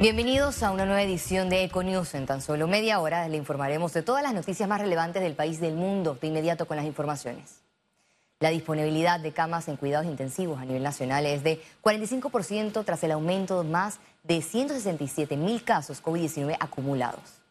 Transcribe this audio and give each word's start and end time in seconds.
Bienvenidos 0.00 0.64
a 0.64 0.72
una 0.72 0.86
nueva 0.86 1.02
edición 1.02 1.48
de 1.48 1.62
Econews. 1.62 2.14
En 2.14 2.26
tan 2.26 2.42
solo 2.42 2.66
media 2.66 2.98
hora 2.98 3.28
le 3.28 3.36
informaremos 3.36 3.92
de 3.92 4.02
todas 4.02 4.24
las 4.24 4.34
noticias 4.34 4.68
más 4.68 4.80
relevantes 4.80 5.22
del 5.22 5.34
país 5.34 5.60
del 5.60 5.74
mundo. 5.74 6.18
De 6.20 6.26
inmediato 6.26 6.66
con 6.66 6.76
las 6.76 6.84
informaciones. 6.84 7.60
La 8.40 8.50
disponibilidad 8.50 9.20
de 9.20 9.32
camas 9.32 9.68
en 9.68 9.76
cuidados 9.76 10.06
intensivos 10.06 10.60
a 10.60 10.64
nivel 10.64 10.82
nacional 10.82 11.24
es 11.26 11.44
de 11.44 11.62
45% 11.82 12.84
tras 12.84 13.04
el 13.04 13.12
aumento 13.12 13.62
de 13.62 13.70
más 13.70 14.00
de 14.24 14.42
167 14.42 15.36
mil 15.36 15.62
casos 15.62 16.02
COVID-19 16.02 16.56
acumulados. 16.58 17.43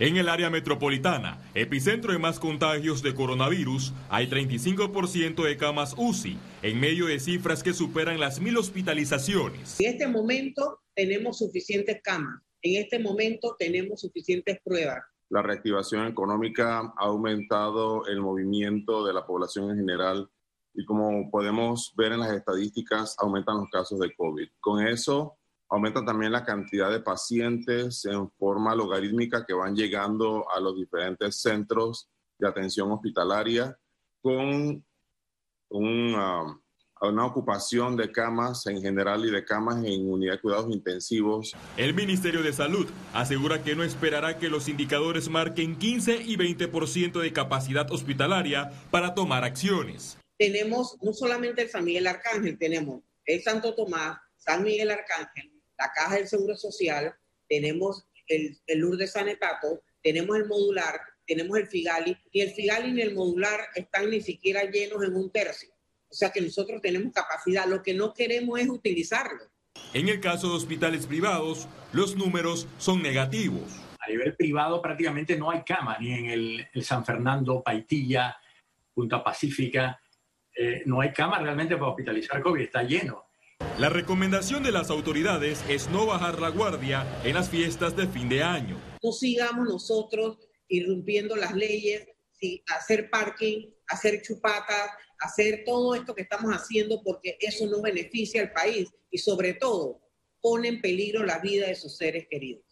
En 0.00 0.16
el 0.16 0.28
área 0.28 0.48
metropolitana, 0.48 1.42
epicentro 1.54 2.12
de 2.12 2.20
más 2.20 2.38
contagios 2.38 3.02
de 3.02 3.16
coronavirus, 3.16 3.92
hay 4.08 4.28
35% 4.28 5.42
de 5.42 5.56
camas 5.56 5.96
UCI, 5.98 6.38
en 6.62 6.78
medio 6.78 7.06
de 7.06 7.18
cifras 7.18 7.64
que 7.64 7.72
superan 7.72 8.20
las 8.20 8.40
mil 8.40 8.56
hospitalizaciones. 8.58 9.80
En 9.80 9.90
este 9.90 10.06
momento 10.06 10.82
tenemos 10.94 11.38
suficientes 11.38 12.00
camas, 12.00 12.40
en 12.62 12.80
este 12.80 13.00
momento 13.00 13.56
tenemos 13.58 14.00
suficientes 14.02 14.60
pruebas. 14.64 15.02
La 15.30 15.42
reactivación 15.42 16.06
económica 16.06 16.78
ha 16.78 17.04
aumentado 17.04 18.06
el 18.06 18.20
movimiento 18.20 19.04
de 19.04 19.12
la 19.12 19.26
población 19.26 19.70
en 19.70 19.78
general 19.78 20.30
y 20.74 20.84
como 20.84 21.28
podemos 21.28 21.92
ver 21.96 22.12
en 22.12 22.20
las 22.20 22.30
estadísticas, 22.30 23.16
aumentan 23.18 23.56
los 23.56 23.68
casos 23.68 23.98
de 23.98 24.14
COVID. 24.14 24.46
Con 24.60 24.86
eso, 24.86 25.38
aumenta 25.68 26.04
también 26.04 26.32
la 26.32 26.44
cantidad 26.44 26.90
de 26.90 27.00
pacientes 27.00 28.04
en 28.04 28.30
forma 28.32 28.74
logarítmica 28.74 29.44
que 29.46 29.54
van 29.54 29.74
llegando 29.74 30.50
a 30.50 30.60
los 30.60 30.76
diferentes 30.76 31.40
centros 31.40 32.08
de 32.38 32.48
atención 32.48 32.90
hospitalaria 32.90 33.76
con 34.22 34.84
una, 35.70 36.60
una 37.00 37.26
ocupación 37.26 37.96
de 37.96 38.10
camas 38.10 38.66
en 38.66 38.80
general 38.80 39.24
y 39.26 39.30
de 39.30 39.44
camas 39.44 39.84
en 39.84 40.10
unidad 40.10 40.34
de 40.34 40.40
cuidados 40.40 40.72
intensivos. 40.72 41.54
El 41.76 41.94
Ministerio 41.94 42.42
de 42.42 42.52
Salud 42.52 42.88
asegura 43.12 43.62
que 43.62 43.76
no 43.76 43.84
esperará 43.84 44.38
que 44.38 44.48
los 44.48 44.68
indicadores 44.68 45.28
marquen 45.28 45.76
15 45.76 46.22
y 46.22 46.36
20% 46.36 47.20
de 47.20 47.32
capacidad 47.32 47.90
hospitalaria 47.90 48.72
para 48.90 49.14
tomar 49.14 49.44
acciones. 49.44 50.18
Tenemos 50.38 50.96
no 51.02 51.12
solamente 51.12 51.62
el 51.62 51.68
San 51.68 51.84
Miguel 51.84 52.06
Arcángel, 52.06 52.58
tenemos 52.58 53.02
el 53.24 53.42
Santo 53.42 53.74
Tomás, 53.74 54.18
San 54.36 54.62
Miguel 54.62 54.90
Arcángel, 54.90 55.57
la 55.78 55.92
Caja 55.94 56.16
del 56.16 56.28
Seguro 56.28 56.56
Social, 56.56 57.14
tenemos 57.48 58.06
el, 58.26 58.58
el 58.66 58.78
Lourdes 58.78 59.12
Sanetato, 59.12 59.82
tenemos 60.02 60.36
el 60.36 60.46
modular, 60.46 61.00
tenemos 61.26 61.58
el 61.58 61.66
Figali, 61.66 62.16
y 62.32 62.40
el 62.40 62.50
Figali 62.50 62.98
y 62.98 63.02
el 63.02 63.14
modular 63.14 63.60
están 63.74 64.10
ni 64.10 64.20
siquiera 64.20 64.64
llenos 64.64 65.02
en 65.04 65.14
un 65.14 65.30
tercio. 65.30 65.70
O 66.10 66.14
sea 66.14 66.30
que 66.30 66.40
nosotros 66.40 66.80
tenemos 66.80 67.12
capacidad, 67.12 67.66
lo 67.66 67.82
que 67.82 67.94
no 67.94 68.14
queremos 68.14 68.58
es 68.58 68.68
utilizarlo. 68.68 69.44
En 69.92 70.08
el 70.08 70.20
caso 70.20 70.48
de 70.48 70.56
hospitales 70.56 71.06
privados, 71.06 71.68
los 71.92 72.16
números 72.16 72.66
son 72.78 73.02
negativos. 73.02 73.80
A 74.00 74.10
nivel 74.10 74.34
privado 74.34 74.80
prácticamente 74.80 75.36
no 75.36 75.50
hay 75.50 75.62
cama, 75.62 75.98
ni 76.00 76.12
en 76.12 76.26
el, 76.26 76.66
San 76.82 77.04
Fernando, 77.04 77.62
Paitilla, 77.62 78.36
Punta 78.94 79.22
Pacífica, 79.22 80.00
eh, 80.56 80.82
no 80.86 81.00
hay 81.00 81.12
cama 81.12 81.38
realmente 81.38 81.76
para 81.76 81.90
hospitalizar 81.90 82.42
COVID, 82.42 82.62
está 82.62 82.82
lleno. 82.82 83.27
La 83.78 83.88
recomendación 83.88 84.64
de 84.64 84.72
las 84.72 84.90
autoridades 84.90 85.62
es 85.68 85.88
no 85.88 86.04
bajar 86.04 86.40
la 86.40 86.48
guardia 86.48 87.06
en 87.22 87.34
las 87.34 87.48
fiestas 87.48 87.94
de 87.94 88.08
fin 88.08 88.28
de 88.28 88.42
año. 88.42 88.76
No 89.00 89.12
sigamos 89.12 89.68
nosotros 89.68 90.38
irrumpiendo 90.66 91.36
las 91.36 91.54
leyes, 91.54 92.08
hacer 92.76 93.08
parking, 93.08 93.70
hacer 93.86 94.20
chupatas, 94.22 94.90
hacer 95.20 95.62
todo 95.64 95.94
esto 95.94 96.12
que 96.12 96.22
estamos 96.22 96.52
haciendo 96.52 97.00
porque 97.04 97.38
eso 97.40 97.66
no 97.66 97.80
beneficia 97.80 98.42
al 98.42 98.52
país 98.52 98.88
y 99.12 99.18
sobre 99.18 99.54
todo 99.54 100.00
pone 100.40 100.66
en 100.66 100.80
peligro 100.80 101.24
la 101.24 101.38
vida 101.38 101.68
de 101.68 101.76
sus 101.76 101.96
seres 101.96 102.26
queridos. 102.28 102.64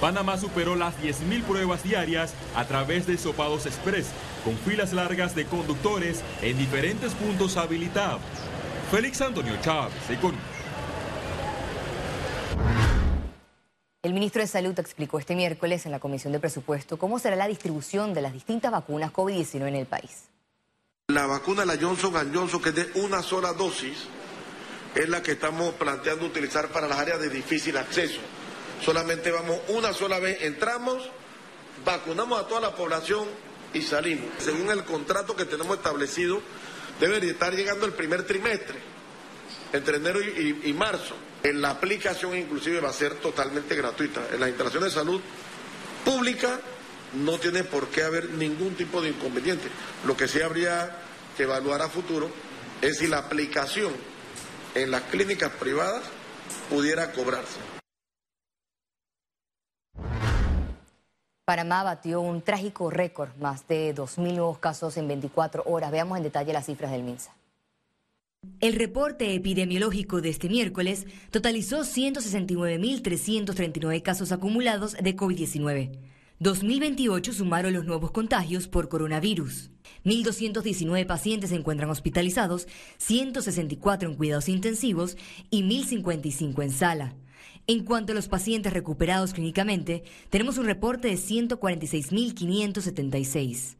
Panamá 0.00 0.38
superó 0.38 0.74
las 0.74 0.94
10.000 1.02 1.42
pruebas 1.44 1.82
diarias 1.82 2.32
a 2.54 2.66
través 2.66 3.06
de 3.06 3.18
sopados 3.18 3.66
express, 3.66 4.06
con 4.42 4.56
filas 4.56 4.94
largas 4.94 5.34
de 5.34 5.44
conductores 5.44 6.22
en 6.40 6.56
diferentes 6.56 7.12
puntos 7.12 7.58
habilitados. 7.58 8.22
Félix 8.90 9.20
Antonio 9.20 9.56
Chávez, 9.62 10.10
Economía. 10.10 10.40
El 14.02 14.14
ministro 14.14 14.40
de 14.40 14.46
Salud 14.46 14.78
explicó 14.78 15.18
este 15.18 15.34
miércoles 15.34 15.86
en 15.86 15.92
la 15.92 15.98
Comisión 15.98 16.32
de 16.32 16.38
Presupuesto 16.38 16.96
cómo 16.96 17.18
será 17.18 17.34
la 17.34 17.48
distribución 17.48 18.14
de 18.14 18.22
las 18.22 18.32
distintas 18.32 18.70
vacunas 18.70 19.12
COVID-19 19.12 19.66
en 19.66 19.74
el 19.74 19.86
país. 19.86 20.28
La 21.08 21.26
vacuna 21.26 21.64
la 21.64 21.76
Johnson 21.76 22.12
Johnson, 22.32 22.62
que 22.62 22.68
es 22.68 22.74
de 22.76 22.90
una 23.00 23.22
sola 23.22 23.52
dosis, 23.54 24.06
es 24.94 25.08
la 25.08 25.20
que 25.20 25.32
estamos 25.32 25.74
planteando 25.74 26.24
utilizar 26.24 26.68
para 26.68 26.86
las 26.86 26.98
áreas 26.98 27.20
de 27.20 27.28
difícil 27.28 27.76
acceso. 27.76 28.20
Solamente 28.80 29.32
vamos 29.32 29.58
una 29.68 29.92
sola 29.92 30.20
vez, 30.20 30.42
entramos, 30.42 31.10
vacunamos 31.84 32.40
a 32.40 32.46
toda 32.46 32.60
la 32.60 32.76
población 32.76 33.26
y 33.74 33.82
salimos. 33.82 34.26
Según 34.38 34.70
el 34.70 34.84
contrato 34.84 35.34
que 35.34 35.44
tenemos 35.44 35.76
establecido, 35.76 36.40
debe 37.00 37.18
estar 37.28 37.54
llegando 37.54 37.86
el 37.86 37.92
primer 37.92 38.24
trimestre, 38.24 38.78
entre 39.72 39.96
enero 39.96 40.20
y, 40.20 40.72
marzo. 40.72 41.16
En 41.42 41.60
la 41.60 41.70
aplicación 41.70 42.36
inclusive 42.36 42.80
va 42.80 42.90
a 42.90 42.92
ser 42.92 43.14
totalmente 43.16 43.74
gratuita. 43.76 44.22
En 44.32 44.40
las 44.40 44.48
instalaciones 44.48 44.92
de 44.92 45.00
salud 45.00 45.20
pública 46.04 46.60
no 47.14 47.38
tiene 47.38 47.64
por 47.64 47.88
qué 47.88 48.02
haber 48.02 48.30
ningún 48.30 48.74
tipo 48.74 49.00
de 49.00 49.10
inconveniente. 49.10 49.68
Lo 50.06 50.16
que 50.16 50.28
sí 50.28 50.40
habría 50.40 50.98
que 51.36 51.44
evaluar 51.44 51.82
a 51.82 51.88
futuro 51.88 52.30
es 52.82 52.98
si 52.98 53.06
la 53.06 53.18
aplicación 53.18 53.92
en 54.74 54.90
las 54.90 55.02
clínicas 55.02 55.52
privadas 55.52 56.02
pudiera 56.68 57.12
cobrarse. 57.12 57.75
Panamá 61.46 61.82
batió 61.84 62.20
un 62.20 62.42
trágico 62.42 62.90
récord, 62.90 63.30
más 63.38 63.66
de 63.68 63.94
2.000 63.94 64.34
nuevos 64.34 64.58
casos 64.58 64.96
en 64.96 65.06
24 65.06 65.62
horas. 65.66 65.92
Veamos 65.92 66.18
en 66.18 66.24
detalle 66.24 66.52
las 66.52 66.66
cifras 66.66 66.90
del 66.90 67.04
MINSA. 67.04 67.30
El 68.58 68.74
reporte 68.74 69.32
epidemiológico 69.32 70.20
de 70.20 70.30
este 70.30 70.48
miércoles 70.48 71.06
totalizó 71.30 71.82
169.339 71.82 74.02
casos 74.02 74.32
acumulados 74.32 74.94
de 74.94 75.14
COVID-19. 75.14 75.96
2028 76.40 77.32
sumaron 77.32 77.74
los 77.74 77.84
nuevos 77.84 78.10
contagios 78.10 78.66
por 78.66 78.88
coronavirus. 78.88 79.70
1.219 80.04 81.06
pacientes 81.06 81.50
se 81.50 81.56
encuentran 81.56 81.90
hospitalizados, 81.90 82.66
164 82.98 84.08
en 84.08 84.16
cuidados 84.16 84.48
intensivos 84.48 85.16
y 85.50 85.62
1.055 85.62 86.64
en 86.64 86.72
sala. 86.72 87.14
En 87.68 87.84
cuanto 87.84 88.12
a 88.12 88.14
los 88.14 88.28
pacientes 88.28 88.72
recuperados 88.72 89.32
clínicamente, 89.32 90.04
tenemos 90.30 90.56
un 90.56 90.66
reporte 90.66 91.08
de 91.08 91.14
146.576. 91.14 93.74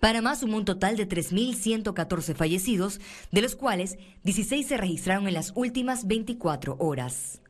Panamá 0.00 0.34
sumó 0.34 0.56
un 0.56 0.64
total 0.64 0.96
de 0.96 1.08
3.114 1.08 2.34
fallecidos, 2.34 3.00
de 3.30 3.42
los 3.42 3.54
cuales 3.54 3.96
16 4.24 4.66
se 4.66 4.76
registraron 4.76 5.28
en 5.28 5.34
las 5.34 5.52
últimas 5.54 6.08
24 6.08 6.78
horas. 6.80 7.40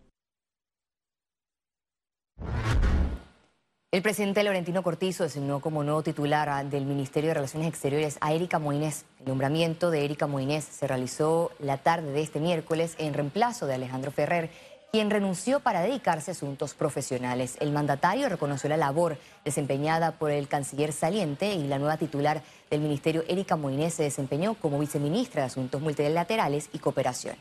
El 3.90 4.02
presidente 4.02 4.44
Laurentino 4.44 4.82
Cortizo 4.82 5.24
designó 5.24 5.60
como 5.60 5.82
nuevo 5.82 6.02
titular 6.02 6.68
del 6.68 6.84
Ministerio 6.84 7.28
de 7.28 7.34
Relaciones 7.34 7.68
Exteriores 7.68 8.18
a 8.20 8.34
Erika 8.34 8.58
Moines. 8.58 9.06
El 9.20 9.28
nombramiento 9.28 9.90
de 9.90 10.04
Erika 10.04 10.26
Moines 10.26 10.64
se 10.64 10.86
realizó 10.86 11.50
la 11.58 11.78
tarde 11.78 12.12
de 12.12 12.20
este 12.20 12.40
miércoles 12.40 12.94
en 12.98 13.14
reemplazo 13.14 13.64
de 13.64 13.72
Alejandro 13.72 14.10
Ferrer, 14.10 14.50
quien 14.90 15.10
renunció 15.10 15.60
para 15.60 15.82
dedicarse 15.82 16.30
a 16.30 16.32
asuntos 16.32 16.74
profesionales. 16.74 17.56
El 17.60 17.72
mandatario 17.72 18.28
reconoció 18.28 18.68
la 18.70 18.76
labor 18.76 19.18
desempeñada 19.44 20.12
por 20.12 20.30
el 20.30 20.48
canciller 20.48 20.92
saliente 20.92 21.52
y 21.54 21.66
la 21.66 21.78
nueva 21.78 21.96
titular 21.96 22.42
del 22.70 22.80
ministerio, 22.80 23.24
Erika 23.28 23.56
Moines, 23.56 23.94
se 23.94 24.04
desempeñó 24.04 24.54
como 24.54 24.78
viceministra 24.78 25.42
de 25.42 25.46
Asuntos 25.46 25.80
Multilaterales 25.80 26.70
y 26.72 26.78
Cooperación. 26.78 27.36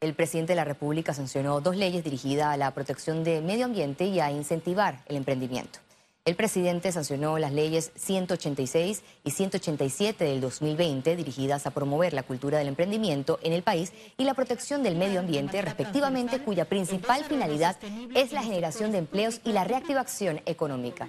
El 0.00 0.14
presidente 0.14 0.52
de 0.52 0.56
la 0.56 0.64
República 0.64 1.12
sancionó 1.12 1.60
dos 1.60 1.76
leyes 1.76 2.04
dirigidas 2.04 2.54
a 2.54 2.56
la 2.56 2.70
protección 2.72 3.24
del 3.24 3.42
medio 3.42 3.64
ambiente 3.64 4.04
y 4.04 4.20
a 4.20 4.30
incentivar 4.30 5.00
el 5.06 5.16
emprendimiento. 5.16 5.80
El 6.28 6.36
presidente 6.36 6.92
sancionó 6.92 7.38
las 7.38 7.54
leyes 7.54 7.90
186 7.94 9.02
y 9.24 9.30
187 9.30 10.24
del 10.26 10.42
2020 10.42 11.16
dirigidas 11.16 11.66
a 11.66 11.70
promover 11.70 12.12
la 12.12 12.22
cultura 12.22 12.58
del 12.58 12.68
emprendimiento 12.68 13.38
en 13.42 13.54
el 13.54 13.62
país 13.62 13.94
y 14.18 14.24
la 14.24 14.34
protección 14.34 14.82
del 14.82 14.96
medio 14.96 15.20
ambiente, 15.20 15.62
respectivamente, 15.62 16.40
cuya 16.40 16.66
principal 16.66 17.24
finalidad 17.24 17.78
es 18.14 18.32
la 18.32 18.42
generación 18.42 18.92
de 18.92 18.98
empleos 18.98 19.40
y 19.42 19.52
la 19.52 19.64
reactivación 19.64 20.42
económica. 20.44 21.08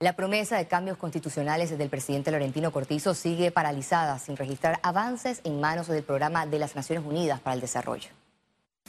La 0.00 0.16
promesa 0.16 0.56
de 0.56 0.66
cambios 0.66 0.98
constitucionales 0.98 1.78
del 1.78 1.90
presidente 1.90 2.32
Laurentino 2.32 2.72
Cortizo 2.72 3.14
sigue 3.14 3.52
paralizada 3.52 4.18
sin 4.18 4.36
registrar 4.36 4.80
avances 4.82 5.42
en 5.44 5.60
manos 5.60 5.86
del 5.86 6.02
programa 6.02 6.44
de 6.44 6.58
las 6.58 6.74
Naciones 6.74 7.04
Unidas 7.06 7.38
para 7.38 7.54
el 7.54 7.60
Desarrollo. 7.60 8.08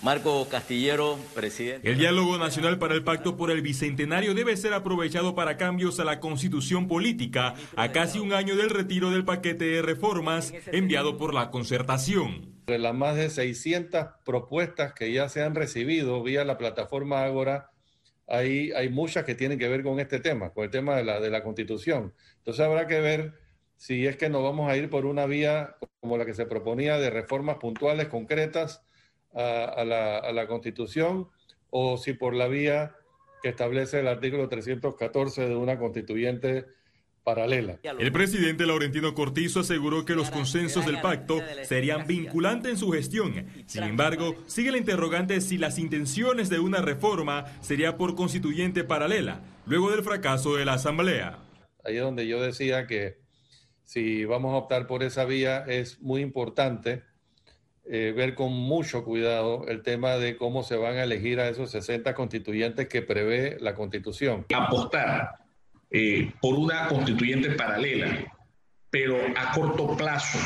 Marco 0.03 0.45
Castillero, 0.49 1.17
presidente. 1.33 1.89
El 1.89 1.97
diálogo 1.97 2.37
nacional 2.37 2.77
para 2.77 2.93
el 2.93 3.05
pacto 3.05 3.37
por 3.37 3.49
el 3.51 3.61
bicentenario 3.61 4.33
debe 4.33 4.57
ser 4.57 4.73
aprovechado 4.73 5.33
para 5.33 5.55
cambios 5.55 5.97
a 5.97 6.03
la 6.03 6.19
constitución 6.19 6.89
política 6.89 7.55
a 7.77 7.93
casi 7.93 8.19
un 8.19 8.33
año 8.33 8.57
del 8.57 8.69
retiro 8.69 9.11
del 9.11 9.23
paquete 9.23 9.63
de 9.63 9.81
reformas 9.81 10.53
enviado 10.73 11.17
por 11.17 11.33
la 11.33 11.51
concertación. 11.51 12.53
De 12.67 12.79
las 12.79 12.93
más 12.93 13.15
de 13.15 13.29
600 13.29 14.07
propuestas 14.25 14.93
que 14.93 15.13
ya 15.13 15.29
se 15.29 15.41
han 15.41 15.55
recibido 15.55 16.21
vía 16.21 16.43
la 16.43 16.57
plataforma 16.57 17.23
Ágora, 17.23 17.71
hay, 18.27 18.73
hay 18.73 18.89
muchas 18.89 19.23
que 19.23 19.35
tienen 19.35 19.57
que 19.57 19.69
ver 19.69 19.83
con 19.83 20.01
este 20.01 20.19
tema, 20.19 20.49
con 20.49 20.65
el 20.65 20.69
tema 20.69 20.97
de 20.97 21.05
la, 21.05 21.21
de 21.21 21.29
la 21.29 21.43
constitución. 21.43 22.13
Entonces 22.39 22.65
habrá 22.65 22.87
que 22.87 22.99
ver 22.99 23.35
si 23.77 24.05
es 24.05 24.17
que 24.17 24.27
nos 24.27 24.43
vamos 24.43 24.69
a 24.69 24.75
ir 24.75 24.89
por 24.89 25.05
una 25.05 25.25
vía 25.27 25.77
como 26.01 26.17
la 26.17 26.25
que 26.25 26.33
se 26.33 26.45
proponía 26.45 26.97
de 26.99 27.09
reformas 27.09 27.55
puntuales, 27.55 28.09
concretas 28.09 28.83
a, 29.33 29.83
la, 29.85 30.17
a 30.17 30.31
la 30.31 30.47
constitución, 30.47 31.29
o 31.69 31.97
si 31.97 32.13
por 32.13 32.35
la 32.35 32.47
vía 32.47 32.95
que 33.41 33.49
establece 33.49 33.99
el 33.99 34.07
artículo 34.07 34.47
314 34.47 35.49
de 35.49 35.55
una 35.55 35.77
constituyente 35.77 36.65
paralela. 37.23 37.79
El 37.99 38.11
presidente 38.11 38.65
Laurentino 38.65 39.13
Cortizo 39.13 39.61
aseguró 39.61 40.05
que 40.05 40.15
los 40.15 40.29
consensos 40.29 40.85
del 40.85 41.01
pacto 41.01 41.41
serían 41.63 42.05
vinculantes 42.05 42.71
en 42.71 42.77
su 42.77 42.91
gestión. 42.91 43.47
Sin 43.65 43.83
embargo, 43.83 44.35
sigue 44.47 44.71
la 44.71 44.77
interrogante 44.77 45.39
si 45.41 45.57
las 45.57 45.79
intenciones 45.79 46.49
de 46.49 46.59
una 46.59 46.81
reforma 46.81 47.45
sería 47.61 47.97
por 47.97 48.15
constituyente 48.15 48.83
paralela, 48.83 49.41
luego 49.65 49.91
del 49.91 50.03
fracaso 50.03 50.55
de 50.55 50.65
la 50.65 50.73
Asamblea. 50.73 51.39
Ahí 51.83 51.97
es 51.97 52.03
donde 52.03 52.27
yo 52.27 52.41
decía 52.41 52.87
que 52.87 53.17
si 53.83 54.25
vamos 54.25 54.53
a 54.53 54.57
optar 54.57 54.87
por 54.87 55.03
esa 55.03 55.25
vía 55.25 55.65
es 55.67 56.01
muy 56.01 56.21
importante 56.21 57.03
eh, 57.85 58.13
ver 58.15 58.33
con 58.33 58.53
mucho 58.53 59.03
cuidado 59.03 59.65
el 59.67 59.81
tema 59.81 60.11
de 60.17 60.37
cómo 60.37 60.63
se 60.63 60.77
van 60.77 60.95
a 60.95 61.03
elegir 61.03 61.39
a 61.39 61.49
esos 61.49 61.71
60 61.71 62.13
constituyentes 62.13 62.87
que 62.87 63.01
prevé 63.01 63.57
la 63.59 63.75
Constitución. 63.75 64.45
Apostar 64.53 65.35
eh, 65.91 66.31
por 66.41 66.55
una 66.55 66.87
constituyente 66.87 67.51
paralela, 67.51 68.33
pero 68.89 69.17
a 69.35 69.51
corto 69.51 69.97
plazo, 69.97 70.39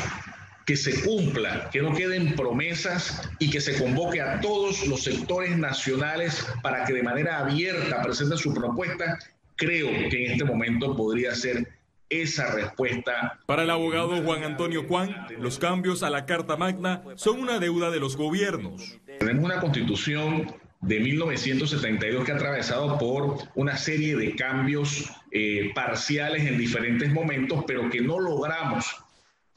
que 0.66 0.76
se 0.76 1.00
cumpla, 1.02 1.70
que 1.70 1.80
no 1.80 1.94
queden 1.94 2.34
promesas 2.34 3.22
y 3.38 3.48
que 3.50 3.60
se 3.60 3.82
convoque 3.82 4.20
a 4.20 4.40
todos 4.40 4.86
los 4.86 5.04
sectores 5.04 5.56
nacionales 5.56 6.46
para 6.62 6.84
que 6.84 6.92
de 6.92 7.02
manera 7.02 7.38
abierta 7.38 8.02
presenten 8.02 8.36
su 8.36 8.52
propuesta, 8.52 9.18
creo 9.54 9.88
que 10.10 10.26
en 10.26 10.32
este 10.32 10.44
momento 10.44 10.96
podría 10.96 11.34
ser 11.34 11.77
esa 12.10 12.52
respuesta. 12.52 13.38
Para 13.46 13.62
el 13.62 13.70
abogado 13.70 14.22
Juan 14.22 14.44
Antonio 14.44 14.84
Juan, 14.84 15.26
los 15.38 15.58
cambios 15.58 16.02
a 16.02 16.10
la 16.10 16.26
Carta 16.26 16.56
Magna 16.56 17.02
son 17.16 17.40
una 17.40 17.58
deuda 17.58 17.90
de 17.90 18.00
los 18.00 18.16
gobiernos. 18.16 18.98
Tenemos 19.18 19.44
una 19.44 19.60
constitución 19.60 20.54
de 20.80 21.00
1972 21.00 22.24
que 22.24 22.32
ha 22.32 22.36
atravesado 22.36 22.98
por 22.98 23.38
una 23.54 23.76
serie 23.76 24.16
de 24.16 24.36
cambios 24.36 25.10
eh, 25.32 25.72
parciales 25.74 26.46
en 26.46 26.56
diferentes 26.56 27.12
momentos, 27.12 27.64
pero 27.66 27.90
que 27.90 28.00
no 28.00 28.18
logramos 28.20 28.86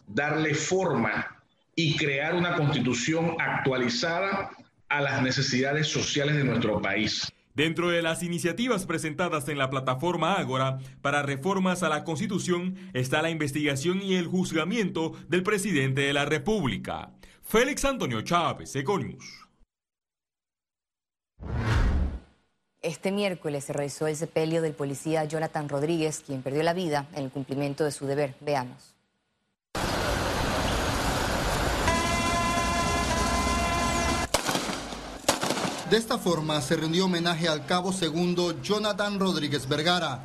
darle 0.07 0.53
forma 0.53 1.38
y 1.75 1.95
crear 1.95 2.36
una 2.36 2.56
constitución 2.56 3.36
actualizada 3.39 4.50
a 4.89 5.01
las 5.01 5.21
necesidades 5.21 5.88
sociales 5.88 6.36
de 6.36 6.44
nuestro 6.44 6.81
país. 6.81 7.31
Dentro 7.62 7.92
de 7.92 8.02
las 8.02 8.24
iniciativas 8.24 8.88
presentadas 8.88 9.48
en 9.48 9.60
la 9.60 9.69
plataforma 9.69 10.34
Ágora 10.34 10.80
para 11.04 11.22
reformas 11.22 11.84
a 11.84 11.90
la 11.90 12.04
Constitución 12.04 12.75
está 12.94 13.22
la 13.22 13.30
investigación 13.30 14.02
y 14.02 14.16
el 14.16 14.25
juzgamiento 14.25 15.12
del 15.28 15.44
presidente 15.44 16.02
de 16.02 16.12
la 16.12 16.25
República, 16.25 17.12
Félix 17.44 17.86
Antonio 17.86 18.24
Chávez, 18.24 18.75
Econius. 18.75 19.48
Este 22.81 23.12
miércoles 23.12 23.66
se 23.66 23.74
realizó 23.74 24.08
el 24.08 24.16
sepelio 24.16 24.63
del 24.63 24.74
policía 24.74 25.25
Jonathan 25.25 25.69
Rodríguez, 25.69 26.24
quien 26.25 26.42
perdió 26.42 26.63
la 26.63 26.74
vida 26.74 27.06
en 27.13 27.25
el 27.25 27.30
cumplimiento 27.30 27.84
de 27.84 27.92
su 27.92 28.08
deber. 28.08 28.34
Veamos. 28.42 28.96
De 35.91 35.97
esta 35.97 36.17
forma 36.17 36.61
se 36.61 36.77
rindió 36.77 37.03
homenaje 37.03 37.49
al 37.49 37.65
cabo 37.65 37.91
segundo 37.91 38.61
Jonathan 38.61 39.19
Rodríguez 39.19 39.67
Vergara, 39.67 40.21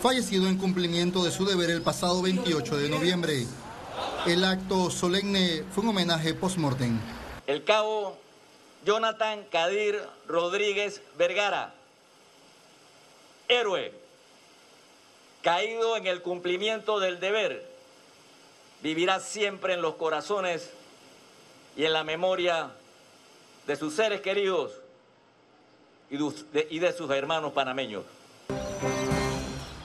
fallecido 0.00 0.48
en 0.48 0.56
cumplimiento 0.56 1.22
de 1.22 1.30
su 1.30 1.44
deber 1.44 1.68
el 1.68 1.82
pasado 1.82 2.22
28 2.22 2.78
de 2.78 2.88
noviembre. 2.88 3.46
El 4.26 4.42
acto 4.42 4.88
solemne 4.88 5.64
fue 5.70 5.84
un 5.84 5.90
homenaje 5.90 6.32
post-mortem. 6.32 6.98
El 7.46 7.62
cabo 7.62 8.16
Jonathan 8.86 9.44
Kadir 9.50 10.00
Rodríguez 10.28 11.02
Vergara 11.18 11.74
héroe, 13.48 13.92
caído 15.42 15.98
en 15.98 16.06
el 16.06 16.22
cumplimiento 16.22 17.00
del 17.00 17.20
deber, 17.20 17.68
vivirá 18.82 19.20
siempre 19.20 19.74
en 19.74 19.82
los 19.82 19.96
corazones 19.96 20.70
y 21.76 21.84
en 21.84 21.92
la 21.92 22.02
memoria 22.02 22.70
de 23.66 23.76
sus 23.76 23.92
seres 23.92 24.22
queridos 24.22 24.81
y 26.70 26.78
de 26.78 26.92
sus 26.92 27.10
hermanos 27.10 27.52
panameños. 27.52 28.04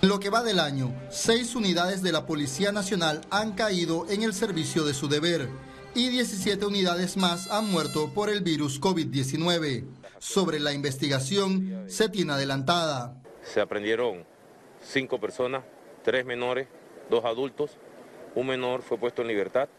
En 0.01 0.09
lo 0.09 0.19
que 0.19 0.29
va 0.29 0.44
del 0.44 0.59
año, 0.59 0.94
seis 1.09 1.56
unidades 1.56 2.03
de 2.03 2.12
la 2.12 2.25
Policía 2.25 2.71
Nacional 2.71 3.21
han 3.29 3.53
caído 3.53 4.06
en 4.09 4.24
el 4.24 4.33
servicio 4.33 4.83
de 4.83 4.94
su 4.94 5.07
deber 5.07 5.47
y 5.95 6.09
17 6.09 6.65
unidades 6.65 7.18
más 7.18 7.50
han 7.50 7.71
muerto 7.71 8.13
por 8.13 8.29
el 8.29 8.41
virus 8.41 8.79
COVID-19. 8.79 9.85
Sobre 10.19 10.59
la 10.59 10.74
investigación 10.74 11.85
se 11.88 12.09
tiene 12.09 12.33
adelantada. 12.33 13.15
Se 13.41 13.62
aprendieron 13.62 14.25
cinco 14.81 15.19
personas, 15.19 15.63
tres 16.03 16.25
menores, 16.25 16.68
dos 17.09 17.24
adultos. 17.24 17.71
Un 18.35 18.47
menor 18.47 18.81
fue 18.81 18.97
puesto 18.97 19.21
en 19.21 19.29
libertad. 19.29 19.69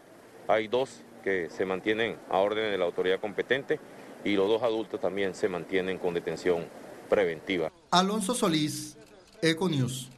Hay 0.47 0.67
dos 0.67 1.01
que 1.23 1.49
se 1.49 1.65
mantienen 1.65 2.17
a 2.29 2.39
orden 2.39 2.71
de 2.71 2.77
la 2.77 2.85
autoridad 2.85 3.19
competente 3.19 3.79
y 4.23 4.35
los 4.35 4.47
dos 4.47 4.63
adultos 4.63 4.99
también 4.99 5.35
se 5.35 5.47
mantienen 5.47 5.97
con 5.97 6.13
detención 6.13 6.65
preventiva. 7.09 7.71
Alonso 7.91 8.33
Solís, 8.33 8.97
Econews. 9.41 10.09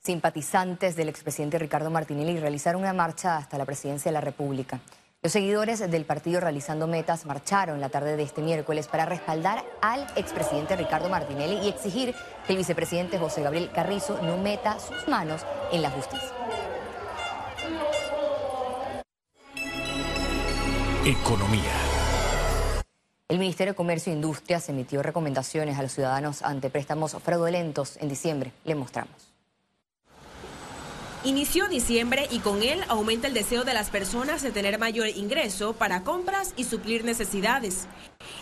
Simpatizantes 0.00 0.96
del 0.96 1.08
expresidente 1.08 1.58
Ricardo 1.58 1.90
Martinelli 1.90 2.40
realizaron 2.40 2.82
una 2.82 2.92
marcha 2.92 3.36
hasta 3.36 3.56
la 3.56 3.64
presidencia 3.64 4.10
de 4.10 4.14
la 4.14 4.20
República. 4.20 4.80
Los 5.22 5.30
seguidores 5.30 5.78
del 5.88 6.04
partido 6.04 6.40
realizando 6.40 6.88
metas 6.88 7.26
marcharon 7.26 7.80
la 7.80 7.90
tarde 7.90 8.16
de 8.16 8.24
este 8.24 8.42
miércoles 8.42 8.88
para 8.88 9.06
respaldar 9.06 9.64
al 9.80 10.04
expresidente 10.16 10.74
Ricardo 10.74 11.08
Martinelli 11.08 11.64
y 11.64 11.68
exigir 11.68 12.12
que 12.44 12.54
el 12.54 12.58
vicepresidente 12.58 13.20
José 13.20 13.42
Gabriel 13.42 13.70
Carrizo 13.72 14.20
no 14.20 14.36
meta 14.38 14.80
sus 14.80 15.06
manos 15.06 15.46
en 15.70 15.82
la 15.82 15.90
justicia. 15.90 16.41
Economía. 21.04 21.72
El 23.26 23.40
Ministerio 23.40 23.72
de 23.72 23.76
Comercio 23.76 24.12
e 24.12 24.14
Industria 24.14 24.60
se 24.60 24.70
emitió 24.70 25.02
recomendaciones 25.02 25.76
a 25.76 25.82
los 25.82 25.90
ciudadanos 25.90 26.42
ante 26.42 26.70
préstamos 26.70 27.16
fraudulentos 27.20 27.96
en 27.96 28.08
diciembre. 28.08 28.52
Le 28.64 28.76
mostramos. 28.76 29.32
Inició 31.24 31.66
diciembre 31.66 32.28
y 32.30 32.38
con 32.38 32.62
él 32.62 32.84
aumenta 32.86 33.26
el 33.26 33.34
deseo 33.34 33.64
de 33.64 33.74
las 33.74 33.90
personas 33.90 34.42
de 34.42 34.52
tener 34.52 34.78
mayor 34.78 35.08
ingreso 35.08 35.72
para 35.72 36.04
compras 36.04 36.54
y 36.56 36.62
suplir 36.62 37.04
necesidades. 37.04 37.88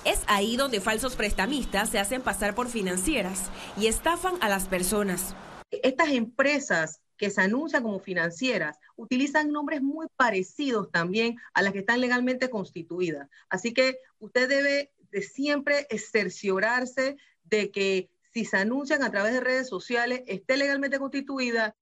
Es 0.05 0.21
ahí 0.27 0.59
donde 0.59 0.83
falsos 0.83 1.17
prestamistas 1.17 1.89
se 1.89 1.99
hacen 1.99 2.21
pasar 2.21 2.55
por 2.55 2.69
financieras 2.69 3.51
y 3.79 3.87
estafan 3.87 4.35
a 4.43 4.51
las 4.51 4.69
personas. 4.69 5.35
Estas 5.71 6.11
empresas 6.11 7.00
que 7.21 7.29
se 7.29 7.43
anuncian 7.43 7.83
como 7.83 8.01
financieras 8.01 8.79
utilizan 8.97 9.53
nombres 9.53 9.83
muy 9.83 10.07
parecidos 10.17 10.91
también 10.91 11.37
a 11.53 11.61
las 11.61 11.75
que 11.75 11.81
están 11.81 12.01
legalmente 12.01 12.49
constituidas. 12.49 13.29
Así 13.51 13.75
que 13.75 13.99
usted 14.21 14.49
debe 14.49 14.91
de 15.13 15.21
siempre 15.21 15.87
cerciorarse 15.99 17.19
de 17.45 17.71
que 17.71 18.09
si 18.33 18.47
se 18.47 18.57
anuncian 18.57 19.03
a 19.03 19.11
través 19.11 19.35
de 19.35 19.41
redes 19.41 19.69
sociales 19.69 20.23
esté 20.27 20.57
legalmente 20.57 20.99
constituida 20.99 21.77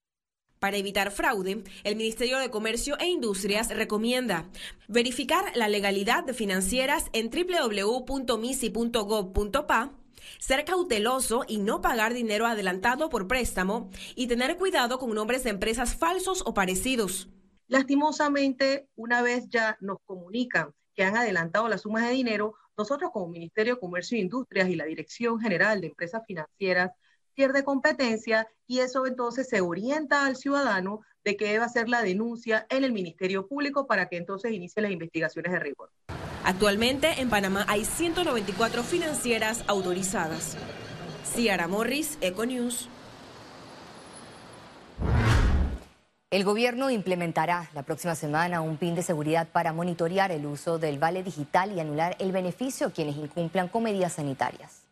para 0.58 0.76
evitar 0.76 1.12
fraude, 1.12 1.62
el 1.84 1.94
Ministerio 1.94 2.38
de 2.38 2.50
Comercio 2.50 2.98
e 2.98 3.06
Industrias 3.06 3.68
recomienda 3.68 4.50
verificar 4.88 5.52
la 5.54 5.68
legalidad 5.68 6.24
de 6.24 6.34
financieras 6.34 7.04
en 7.12 7.30
www.misi.gov.pa, 7.30 9.97
ser 10.38 10.64
cauteloso 10.64 11.44
y 11.46 11.58
no 11.58 11.80
pagar 11.80 12.14
dinero 12.14 12.46
adelantado 12.46 13.08
por 13.08 13.26
préstamo 13.26 13.90
y 14.14 14.26
tener 14.26 14.56
cuidado 14.56 14.98
con 14.98 15.14
nombres 15.14 15.44
de 15.44 15.50
empresas 15.50 15.94
falsos 15.94 16.42
o 16.46 16.54
parecidos. 16.54 17.28
Lastimosamente, 17.66 18.88
una 18.96 19.22
vez 19.22 19.48
ya 19.48 19.76
nos 19.80 19.98
comunican 20.04 20.72
que 20.94 21.04
han 21.04 21.16
adelantado 21.16 21.68
las 21.68 21.82
sumas 21.82 22.04
de 22.04 22.10
dinero, 22.10 22.54
nosotros 22.76 23.10
como 23.12 23.28
Ministerio 23.28 23.74
de 23.74 23.80
Comercio 23.80 24.16
e 24.16 24.22
Industrias 24.22 24.68
y 24.68 24.76
la 24.76 24.84
Dirección 24.84 25.38
General 25.38 25.80
de 25.80 25.88
Empresas 25.88 26.22
Financieras 26.26 26.92
pierde 27.34 27.62
competencia 27.62 28.48
y 28.66 28.80
eso 28.80 29.06
entonces 29.06 29.48
se 29.48 29.60
orienta 29.60 30.26
al 30.26 30.34
ciudadano 30.34 31.02
de 31.28 31.36
que 31.36 31.44
debe 31.44 31.62
hacer 31.62 31.90
la 31.90 32.02
denuncia 32.02 32.66
en 32.70 32.84
el 32.84 32.92
Ministerio 32.92 33.46
Público 33.46 33.86
para 33.86 34.08
que 34.08 34.16
entonces 34.16 34.50
inicie 34.50 34.80
las 34.80 34.90
investigaciones 34.90 35.52
de 35.52 35.58
rigor. 35.58 35.90
Actualmente 36.42 37.20
en 37.20 37.28
Panamá 37.28 37.66
hay 37.68 37.84
194 37.84 38.82
financieras 38.82 39.62
autorizadas. 39.66 40.56
Ciara 41.30 41.68
Morris, 41.68 42.16
Econews. 42.22 42.88
El 46.30 46.44
gobierno 46.44 46.90
implementará 46.90 47.68
la 47.74 47.82
próxima 47.82 48.14
semana 48.14 48.62
un 48.62 48.78
PIN 48.78 48.94
de 48.94 49.02
seguridad 49.02 49.48
para 49.52 49.74
monitorear 49.74 50.32
el 50.32 50.46
uso 50.46 50.78
del 50.78 50.98
vale 50.98 51.22
digital 51.22 51.72
y 51.72 51.80
anular 51.80 52.16
el 52.20 52.32
beneficio 52.32 52.86
a 52.86 52.90
quienes 52.90 53.18
incumplan 53.18 53.68
con 53.68 53.82
medidas 53.82 54.14
sanitarias. 54.14 54.84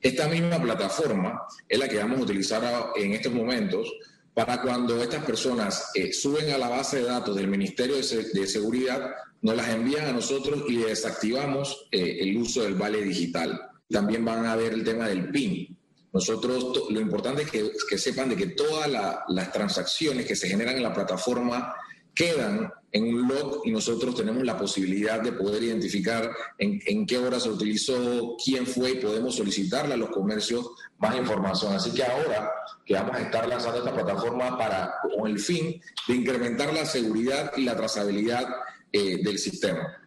Esta 0.00 0.28
misma 0.28 0.62
plataforma 0.62 1.42
es 1.68 1.76
la 1.76 1.88
que 1.88 1.96
vamos 1.96 2.20
a 2.20 2.22
utilizar 2.22 2.62
en 2.94 3.14
estos 3.14 3.32
momentos 3.32 3.92
para 4.36 4.60
cuando 4.60 5.02
estas 5.02 5.24
personas 5.24 5.92
eh, 5.94 6.12
suben 6.12 6.50
a 6.50 6.58
la 6.58 6.68
base 6.68 6.98
de 6.98 7.04
datos 7.04 7.34
del 7.34 7.48
Ministerio 7.48 7.96
de, 7.96 8.46
Seguridad, 8.46 9.14
nos 9.40 9.56
las 9.56 9.70
envían 9.70 10.08
a 10.08 10.12
nosotros 10.12 10.64
y 10.68 10.76
desactivamos 10.76 11.88
eh, 11.90 12.18
el 12.20 12.36
uso 12.36 12.62
del 12.62 12.74
vale 12.74 13.00
digital. 13.00 13.58
También 13.88 14.26
van 14.26 14.44
a 14.44 14.54
ver 14.54 14.74
el 14.74 14.84
tema 14.84 15.08
del 15.08 15.30
PIN. 15.30 15.74
Nosotros 16.12 16.84
lo 16.90 17.00
importante 17.00 17.44
es 17.44 17.50
que, 17.88 17.96
sepan 17.96 18.28
de 18.28 18.36
que 18.36 18.48
todas 18.48 18.90
las 19.26 19.52
transacciones 19.52 20.26
que 20.26 20.36
se 20.36 20.48
generan 20.48 20.76
en 20.76 20.82
la 20.82 20.92
plataforma 20.92 21.74
quedan 22.16 22.72
en 22.92 23.14
un 23.14 23.28
log 23.28 23.60
y 23.64 23.70
nosotros 23.70 24.14
tenemos 24.14 24.42
la 24.42 24.58
posibilidad 24.58 25.20
de 25.20 25.32
poder 25.32 25.62
identificar 25.62 26.30
en, 26.56 27.06
qué 27.06 27.18
hora 27.18 27.38
se 27.38 27.50
utilizó, 27.50 28.36
quién 28.42 28.66
fue 28.66 28.92
y 28.92 28.94
podemos 28.96 29.36
solicitarle 29.36 29.94
a 29.94 29.98
los 29.98 30.08
comercios 30.08 30.66
más 30.96 31.14
información. 31.14 31.74
Así 31.74 31.92
que 31.92 32.02
ahora 32.02 32.50
que 32.86 32.94
vamos 32.94 33.16
a 33.16 33.20
estar 33.20 33.46
lanzando 33.46 33.78
esta 33.78 33.92
plataforma 33.92 34.56
para, 34.56 34.94
con 35.14 35.30
el 35.30 35.38
fin 35.38 35.80
de 36.08 36.14
incrementar 36.14 36.72
la 36.72 36.86
seguridad 36.86 37.52
y 37.54 37.64
la 37.64 37.76
trazabilidad 37.76 38.48
eh, 38.90 39.22
del 39.22 39.38
sistema. 39.38 40.02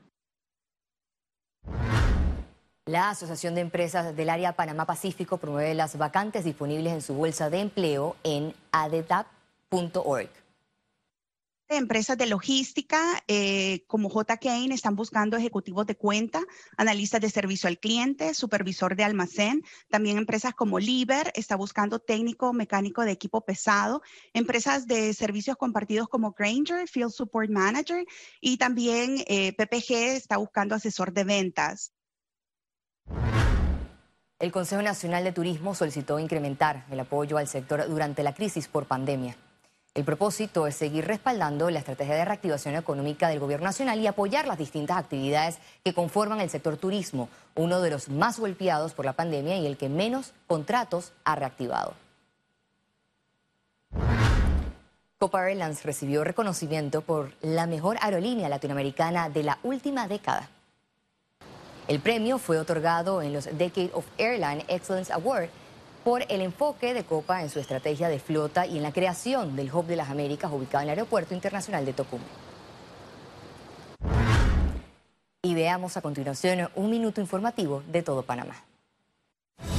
La 2.88 3.12
Asociación 3.12 3.54
de 3.54 3.62
Empresas 3.62 4.16
del 4.16 4.32
Área 4.32 4.54
Panamá 4.54 4.88
Pacífico 4.88 5.38
promueve 5.38 5.76
las 5.76 5.96
vacantes 5.96 6.44
disponibles 6.44 6.92
en 6.92 7.02
su 7.04 7.14
bolsa 7.14 7.52
de 7.52 7.60
empleo 7.60 8.16
en 8.24 8.56
Empresas 11.72 12.18
de 12.18 12.26
logística 12.26 13.24
eh, 13.28 13.86
como 13.86 14.10
J. 14.10 14.38
Kane 14.38 14.74
están 14.74 14.96
buscando 14.96 15.38
ejecutivos 15.38 15.86
de 15.86 15.96
cuenta, 15.96 16.42
analistas 16.78 17.22
de 17.22 17.30
servicio 17.30 17.70
al 17.70 17.78
cliente, 17.78 18.34
supervisor 18.34 18.96
de 18.96 19.04
almacén. 19.04 19.64
También 19.88 20.18
empresas 20.18 20.56
como 20.56 20.80
Liber 20.80 21.32
está 21.36 21.56
buscando 21.56 22.00
técnico 22.00 22.54
mecánico 22.54 23.04
de 23.04 23.12
equipo 23.12 23.42
pesado. 23.46 24.02
Empresas 24.34 24.88
de 24.88 25.14
servicios 25.14 25.58
compartidos 25.58 26.10
como 26.10 26.32
Granger, 26.32 26.88
Field 26.88 27.12
Support 27.12 27.52
Manager. 27.52 28.04
Y 28.42 28.58
también 28.58 29.24
eh, 29.28 29.54
PPG 29.54 30.16
está 30.16 30.38
buscando 30.38 30.74
asesor 30.74 31.14
de 31.14 31.24
ventas. 31.24 31.94
El 34.40 34.52
Consejo 34.52 34.82
Nacional 34.82 35.24
de 35.24 35.34
Turismo 35.34 35.76
solicitó 35.76 36.18
incrementar 36.18 36.88
el 36.90 37.00
apoyo 37.00 37.38
al 37.38 37.48
sector 37.48 37.88
durante 37.88 38.24
la 38.24 38.34
crisis 38.34 38.68
por 38.68 38.88
pandemia. 38.88 39.38
El 39.96 40.06
propósito 40.06 40.68
es 40.68 40.76
seguir 40.76 41.06
respaldando 41.06 41.70
la 41.70 41.80
estrategia 41.80 42.16
de 42.16 42.26
reactivación 42.26 42.76
económica 42.76 43.28
del 43.28 43.40
Gobierno 43.40 43.66
Nacional 43.66 44.00
y 44.00 44.08
apoyar 44.08 44.48
las 44.48 44.60
distintas 44.60 44.98
actividades 44.98 45.58
que 45.84 45.94
conforman 45.94 46.40
el 46.42 46.50
sector 46.50 46.78
turismo, 46.78 47.28
uno 47.56 47.82
de 47.82 47.90
los 47.90 48.08
más 48.08 48.40
golpeados 48.40 48.94
por 48.94 49.06
la 49.06 49.14
pandemia 49.14 49.58
y 49.58 49.66
el 49.66 49.78
que 49.78 49.90
menos 49.90 50.34
contratos 50.48 51.12
ha 51.24 51.36
reactivado. 51.36 51.96
Copa 55.18 55.50
Airlines 55.50 55.84
recibió 55.84 56.24
reconocimiento 56.24 57.02
por 57.02 57.34
la 57.42 57.68
mejor 57.68 57.98
aerolínea 58.00 58.48
latinoamericana 58.48 59.30
de 59.30 59.44
la 59.44 59.58
última 59.64 60.08
década. 60.08 60.50
El 61.90 62.00
premio 62.00 62.38
fue 62.38 62.60
otorgado 62.60 63.22
en 63.24 63.34
los 63.34 63.46
Decade 63.46 63.90
of 63.94 64.06
Airline 64.18 64.64
Excellence 64.68 65.12
Award 65.12 65.50
por 66.10 66.26
el 66.28 66.42
enfoque 66.42 66.96
de 66.96 67.04
Copa 67.04 67.44
en 67.44 67.52
su 67.52 67.60
estrategia 67.60 68.10
de 68.10 68.18
flota 68.18 68.66
y 68.66 68.78
en 68.78 68.82
la 68.82 68.92
creación 68.92 69.56
del 69.56 69.72
Hub 69.72 69.86
de 69.86 69.96
las 69.96 70.10
Américas 70.10 70.52
ubicado 70.52 70.82
en 70.82 70.90
el 70.90 70.98
Aeropuerto 70.98 71.36
Internacional 71.36 71.86
de 71.86 71.94
Tocumen. 71.94 72.26
Y 75.44 75.54
veamos 75.54 75.98
a 75.98 76.02
continuación 76.02 76.68
un 76.74 76.90
minuto 76.90 77.22
informativo 77.22 77.84
de 77.92 78.02
todo 78.02 78.24
Panamá. 78.24 78.56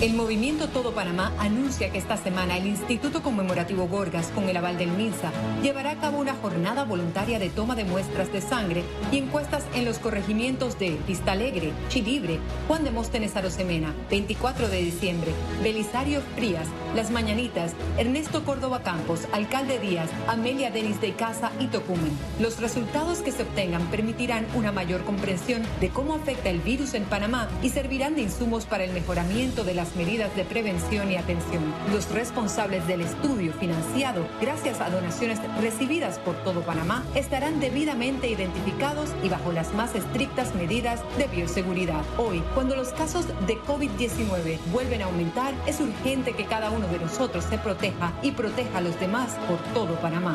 El 0.00 0.14
movimiento 0.14 0.68
Todo 0.68 0.94
Panamá 0.94 1.30
anuncia 1.38 1.92
que 1.92 1.98
esta 1.98 2.16
semana 2.16 2.56
el 2.56 2.66
Instituto 2.66 3.22
Conmemorativo 3.22 3.86
Gorgas, 3.86 4.28
con 4.28 4.48
el 4.48 4.56
aval 4.56 4.78
del 4.78 4.92
MINSA, 4.92 5.30
llevará 5.62 5.90
a 5.90 6.00
cabo 6.00 6.18
una 6.18 6.34
jornada 6.36 6.84
voluntaria 6.84 7.38
de 7.38 7.50
toma 7.50 7.74
de 7.74 7.84
muestras 7.84 8.32
de 8.32 8.40
sangre 8.40 8.82
y 9.12 9.18
encuestas 9.18 9.62
en 9.74 9.84
los 9.84 9.98
corregimientos 9.98 10.78
de 10.78 10.98
Vista 11.06 11.32
Alegre, 11.32 11.72
Chilibre, 11.90 12.38
Juan 12.66 12.82
de 12.82 12.92
Móstenes 12.92 13.36
Arosemena, 13.36 13.94
24 14.08 14.68
de 14.70 14.78
diciembre, 14.78 15.32
Belisario 15.62 16.22
Frías, 16.34 16.66
Las 16.96 17.10
Mañanitas, 17.10 17.74
Ernesto 17.98 18.42
Córdoba 18.42 18.82
Campos, 18.82 19.28
Alcalde 19.32 19.78
Díaz, 19.80 20.08
Amelia 20.28 20.70
Denis 20.70 20.98
de 21.02 21.12
Casa 21.12 21.52
y 21.60 21.66
Tocumen. 21.66 22.16
Los 22.40 22.58
resultados 22.58 23.18
que 23.18 23.32
se 23.32 23.42
obtengan 23.42 23.86
permitirán 23.90 24.46
una 24.54 24.72
mayor 24.72 25.04
comprensión 25.04 25.60
de 25.78 25.90
cómo 25.90 26.14
afecta 26.14 26.48
el 26.48 26.60
virus 26.60 26.94
en 26.94 27.04
Panamá 27.04 27.50
y 27.62 27.68
servirán 27.68 28.14
de 28.14 28.22
insumos 28.22 28.64
para 28.64 28.84
el 28.84 28.92
mejoramiento 28.94 29.62
de 29.70 29.76
las 29.76 29.94
medidas 29.94 30.34
de 30.34 30.44
prevención 30.44 31.12
y 31.12 31.16
atención. 31.16 31.62
Los 31.92 32.10
responsables 32.10 32.84
del 32.88 33.02
estudio 33.02 33.52
financiado 33.52 34.26
gracias 34.40 34.80
a 34.80 34.90
donaciones 34.90 35.38
recibidas 35.60 36.18
por 36.18 36.34
todo 36.42 36.62
Panamá 36.62 37.04
estarán 37.14 37.60
debidamente 37.60 38.28
identificados 38.28 39.10
y 39.22 39.28
bajo 39.28 39.52
las 39.52 39.72
más 39.72 39.94
estrictas 39.94 40.56
medidas 40.56 41.02
de 41.18 41.28
bioseguridad. 41.28 42.02
Hoy, 42.18 42.42
cuando 42.52 42.74
los 42.74 42.88
casos 42.88 43.28
de 43.46 43.58
COVID-19 43.58 44.58
vuelven 44.72 45.02
a 45.02 45.04
aumentar, 45.04 45.54
es 45.68 45.78
urgente 45.78 46.32
que 46.32 46.46
cada 46.46 46.70
uno 46.72 46.88
de 46.88 46.98
nosotros 46.98 47.44
se 47.44 47.56
proteja 47.56 48.12
y 48.22 48.32
proteja 48.32 48.78
a 48.78 48.80
los 48.80 48.98
demás 48.98 49.36
por 49.46 49.58
todo 49.72 49.94
Panamá. 50.00 50.34